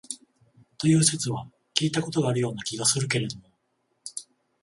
[0.79, 3.51] という説は聞いた事があるような気がするけれども、